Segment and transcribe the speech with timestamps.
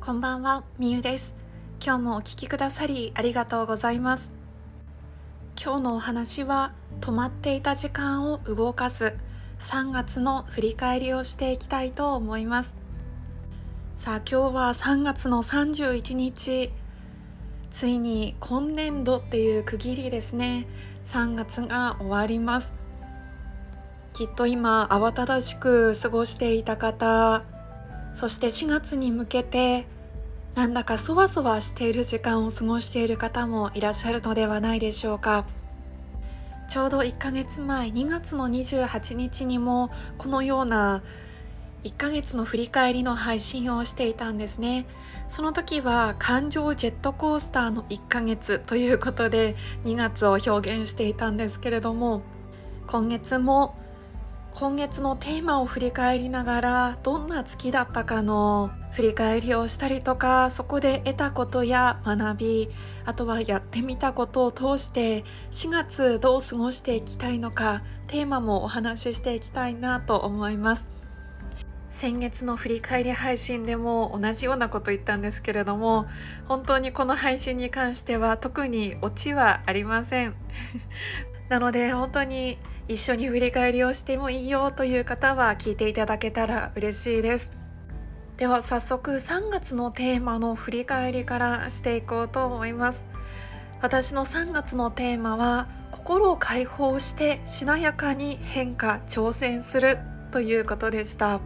[0.00, 1.34] こんばんは、みゆです。
[1.84, 4.30] 今日もお聞きくださりありがとうございます。
[5.60, 9.16] 今日のお話は止まっていた時間を動かす
[9.60, 12.76] 3月の振り返りをしていきたいと思います。
[13.96, 16.72] さあ今日は3月の31日。
[17.70, 20.66] ついに今年度っていう区切りですね。
[21.06, 22.79] 3月が終わります。
[24.12, 27.44] きっと今慌ただしく過ごしていた方
[28.14, 29.86] そして4月に向けて
[30.54, 35.46] なんだかそわそわしている時間を過ごしている方もいらっしゃるのではないでしょうか。
[36.68, 41.02] ちょうど1ヶ月前2月の28日にもこのような
[41.82, 44.86] 1ヶ月の振り返りの配信をしていたんですね。
[45.28, 52.22] その時は感情ジェットコースターの1ヶ月ということで2月を表現していたんですけれども
[52.86, 53.76] 今月も
[54.54, 62.68] 今月のテーマを振り返りながらどんな月だったかの振り返りをしたりとかそこで得たことや学び
[63.06, 70.86] あとはやってみたことを通して4月どう過ごしていきたいのかテーマもお話ししていきたいなと思います。
[71.90, 76.06] 先月の振り返り配信でも同じようなこと言ったんですけれども
[76.46, 80.34] 本当にこの配信に関しては特にオチはありません。
[81.50, 87.50] なので本当に一緒に振り返りをしてもいいよという方は聞いていただけたら嬉しいです。
[88.36, 93.04] では早速3月のテーマの振り返りからしていこうと思います。
[93.82, 99.98] 私の3月のテーマは心を解放してしなやかに変化挑戦する
[100.30, 101.40] ということでした。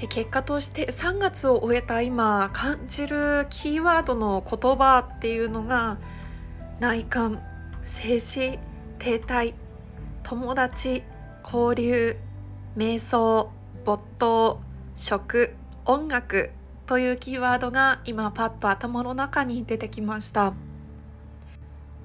[0.00, 5.98] で結果として3月を終えた今感じるキーワードの言葉っていうのが
[6.80, 7.42] 内観。
[7.88, 8.58] 静止
[8.98, 9.54] 停滞
[10.22, 11.02] 友達
[11.42, 12.16] 交流
[12.76, 13.50] 瞑想
[13.84, 14.60] 没頭
[14.94, 15.54] 食
[15.86, 16.50] 音楽
[16.86, 20.52] というキーワードが今パッと頭の中に出てきました。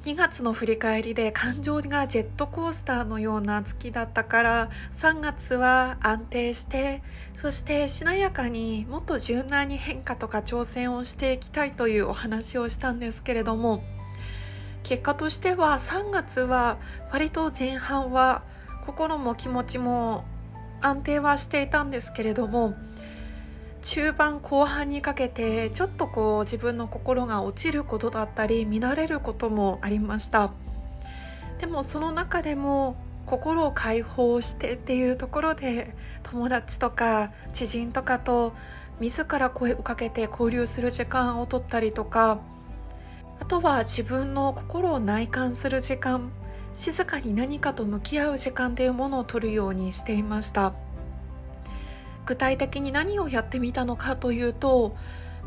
[0.06, 7.02] 2月の振り返りで感情がジェットコースターのような月だったから3月は安定して
[7.38, 13.82] そしてしなやかにもっと柔軟に変化とか挑戦をしていきたいというお話をしたんですけれども
[14.84, 16.78] 結果としては3月は
[17.12, 18.44] 割と前半は
[18.86, 20.26] 心も気持ちも
[20.82, 22.76] 安定はしていたんですけれども
[23.82, 30.52] 中盤後半にかけてちょっとこう自分の心が落ちることだったり乱れることもありました。
[31.60, 32.96] でもその中でも
[33.26, 38.54] 心を解放してっていうところで友達とか知人とかと
[39.00, 42.40] 自ら声をかけて交流する時間を取ったりとか
[43.44, 46.32] あとは自分の心を内観する時間
[46.74, 50.72] 静かに何かと向き合う時間というものを取るようにしていました。
[52.26, 54.96] 具体的に何をやってみたのかというと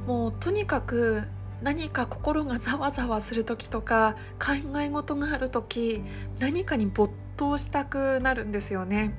[0.07, 1.23] もうとにかく
[1.63, 6.03] 何か心がざわざわする時とか考え事がある時
[6.39, 9.15] 何かに没頭したくなるんですよね。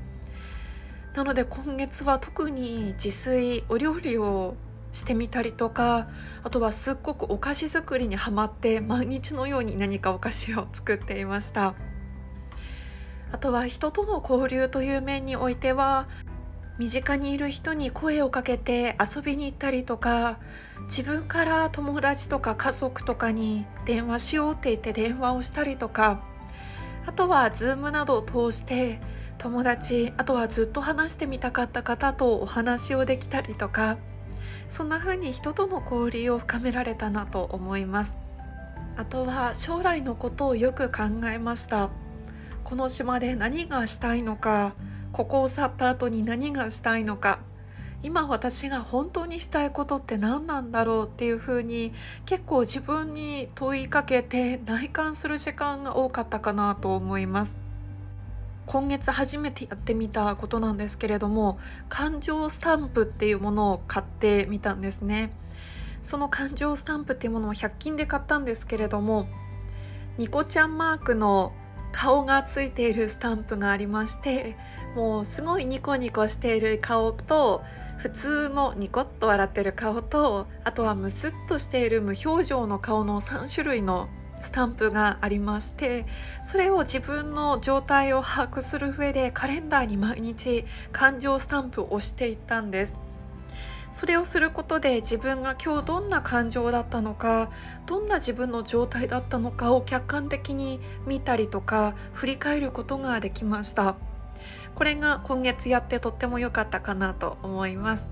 [1.16, 4.56] なので今月は特に自炊お料理を
[4.98, 6.08] してみたりとか
[6.44, 11.76] あとはすっごくお菓子作りにはまって毎日のように何かお菓子を作っていました。
[13.32, 16.08] あとは人との交流という面においては
[16.78, 20.40] 身近にいる人に声をかけて遊びに行ったりとか
[20.84, 26.24] 自分から友達とか家族とかに電話しようって言って電話をしたりとか
[27.06, 29.02] あとは Zoom などを通して
[29.40, 33.98] 友達あとはずっと話してみたかった方とお話をできたりとか
[34.70, 38.16] そんな風に人との交流を深められたなと思います。
[38.98, 41.90] あとは将来のことをよく考えました。
[42.64, 44.74] この島で何がしたいのか
[45.14, 47.40] ここを去った後に何がしたいのか。
[48.04, 51.94] 今私が本当にしたいことって何なんだろうっていうふうに
[52.26, 57.67] 結構自分に問いかけて内観する時間が多かったかなと思います。
[58.68, 61.58] 今月初めてやってみたことなんですけれども
[61.90, 65.32] 感情スタンプっていうものを買ってみたんですね。
[66.04, 69.28] その感情スタンプっていうものを100均で買ったんですけれども
[70.18, 71.52] ニコちゃんマークの
[71.92, 74.56] 顔がついているスタンプがありまして
[74.96, 77.64] もうすごいニコニコしている顔と
[77.98, 84.08] 普通のニコッと笑ってる顔とあとはムスッとしている無表情の顔の3種類の
[84.40, 86.06] スタンプがありまして
[86.44, 92.94] それを自分の状態を把握する上でカレンダーに毎日感情スタンプを押していったんです。
[93.90, 97.50] それをすることで自分が今日どんな感情だったのか
[97.86, 103.96] どんな自分の状態だったのかを客観的に見たりとか振り返ることができました。
[104.76, 108.08] これが今月やってとっても良かったかなと思います。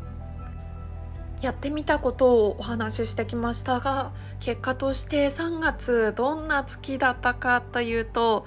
[1.42, 8.46] やってみたことをお話ししてきましたが結果として3月どんな月だったかというと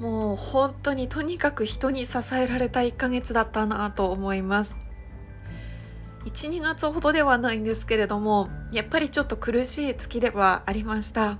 [0.00, 4.76] もう本当にとにかく人に支えられた1ヶ月だったなと思います。
[6.24, 11.38] 12月ほどではないんですけれどもやっぱりちょっと苦しい月ではありました。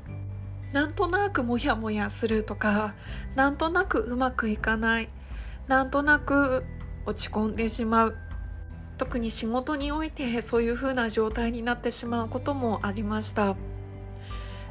[0.72, 2.94] なんとなくモヤモヤするとか
[3.34, 5.08] なんとなくうまくいかない
[5.68, 6.64] なんとなく
[7.04, 8.16] 落ち込んでしまう。
[8.98, 13.56] 特に仕事においてそういう風な状態になってしまうこともありました。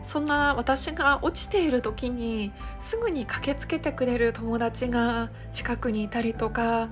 [0.06, 6.92] そんな私が落ちている時にすぐに駆けつけてくれる友達が近くにいたりとか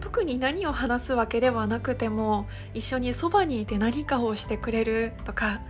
[0.00, 5.60] 特に何を話すわけではなくても一緒にそばにいて何かをしてくれるとか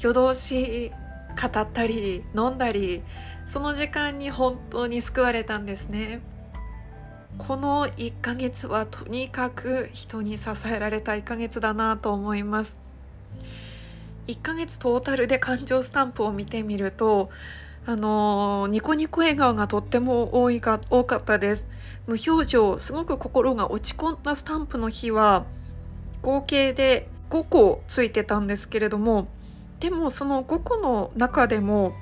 [0.00, 0.90] 夜通し
[1.38, 3.02] 語ったり飲んだり
[3.46, 6.20] その時間に本当に救われたんですね。
[7.40, 12.76] この1ヶ月はとにかく人に支えられた1ヶ月だなと思います。
[14.26, 17.30] 1ヶ月トータルで感情スタンプを見てみると
[17.86, 21.66] あのニコニコ笑顔がとっても多いか多かったです。
[22.06, 25.46] 無表情すごく心が落ち込んだスタンプの日は
[26.20, 29.28] 合計で5個ついてたんですけれども
[29.80, 31.94] でもその5個の中でも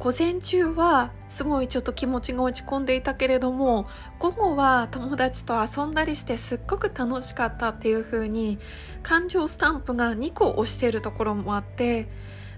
[0.00, 3.86] 午前中はすごいちょっと気持ちが落ち込んでいたけれども
[4.18, 8.58] 午後は友達と遊んだりしてすっごく楽しかったっていう風に
[9.02, 12.08] 感情スタンプが2個押してるところもあって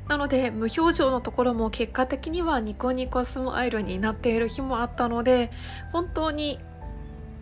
[0.08, 5.50] なので無表情のところも結果的にはニコニコスマイルになっている日もあったので
[5.92, 6.60] 本当に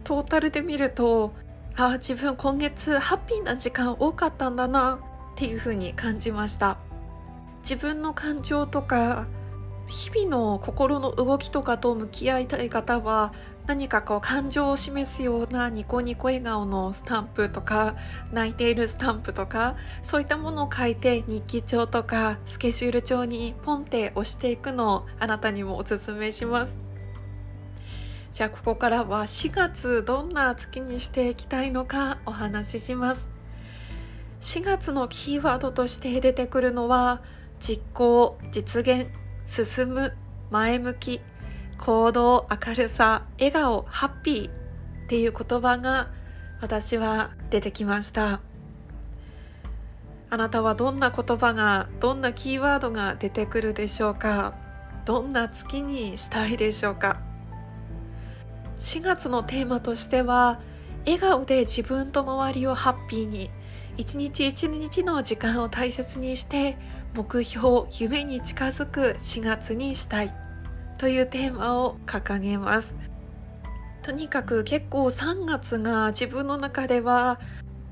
[0.05, 1.35] トータルで見ると
[1.77, 4.99] ああ自分今月ハッピーな時間多かったんだな
[5.33, 6.79] っていう風に感じました。
[7.63, 9.27] 自分の感情とか
[9.91, 13.33] 日々の心の動きとかと向き合いたい方は
[13.67, 17.97] 何かこう感情を示すようなニコニコ笑顔のスタンプとか
[18.33, 26.77] 泣いているスタンプとかそういったものを書いて日記帳とかスケジュール帳にポンって押していくのをあなたにもおすすめします。
[28.33, 33.29] じゃあここからは4月どんな月にしていきたいのかお話しします。
[34.41, 37.23] 4月のキーワードとして出てくるのは
[37.59, 39.20] 実行実現。
[39.51, 40.17] 進む
[40.53, 41.21] 前向き
[41.77, 44.53] 行動明るさ笑顔ハッピーっ
[45.09, 46.09] ていう言葉が
[46.61, 48.41] 私は出てきました。
[50.33, 54.55] あなたはどんな言葉がどんなキーワードが出てくるでしょうか？
[55.05, 57.21] どんな月にしたいでしょうか
[58.79, 60.61] ？4月のテーマとしては
[61.07, 63.51] 笑顔で自分と周りをハッピーに
[64.01, 66.79] 一日一日の時間を大切にして
[67.15, 70.33] 目標夢に近づく4月にしたい
[70.97, 72.95] というテーマを掲げます。
[74.03, 77.41] とにかく結構3月が自分の中では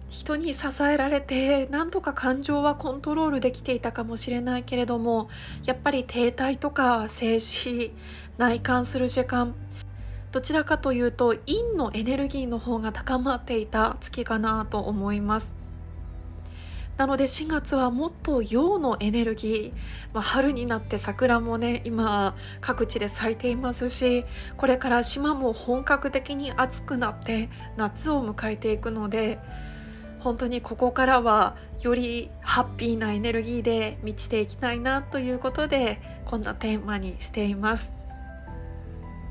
[0.09, 5.29] 人に支えられてなんとか感情はコントロールできていたかもしれないけれども
[5.67, 7.93] やっぱり停滞とか静止
[8.39, 9.55] 内観する時間
[10.33, 15.58] どちらかというと陰のエネルギーの方が高まっていた月かなと思います。
[16.99, 19.73] なので4月はもっと陽のエネルギー、
[20.13, 24.25] まあ、春になって桜もね今各地で咲いていますし
[24.57, 29.39] これから島も本格的に暑くなって夏を迎えていくので
[30.19, 37.93] 本当にここからはよりハッピーなエネルギーで満ちていきたいなということでこんなテーマにしています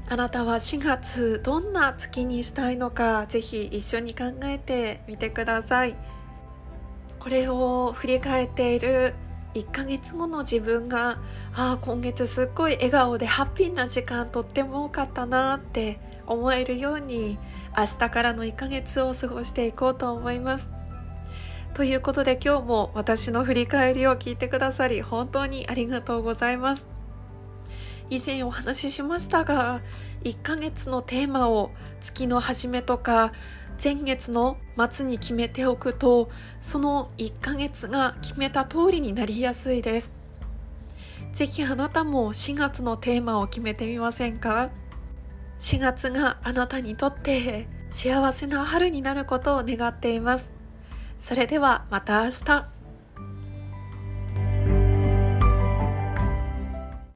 [0.08, 6.17] あなたは4月どんな月にしたいのかぜひ一緒に考えてみてください。
[7.20, 9.14] これを振り返っている
[9.54, 11.20] 1ヶ月後の自分が
[11.56, 17.40] ああ今月すっごい笑顔でハッピーな時間とっても多かったなって思えるように
[17.76, 20.70] 明日からの1ヶ月を過ごしていこうと思います。
[21.74, 26.97] ということで今日も私の振り返りを聞いてくださり本当にありがとうございます。
[28.10, 29.82] 以前お話ししましたが
[30.24, 31.72] 1ヶ月のテーマを
[32.02, 33.34] 月の初めとか
[33.84, 34.58] 前月の
[34.90, 40.14] 末に決めておくとその1ヶ月が決めた通りになりやすいです。
[41.34, 44.72] ぜひあなたも4月のテーマを決めてみませんか
[45.60, 50.52] ？4月があなたにとって幸せな春になることを願っています。
[51.20, 52.77] それではまた明日。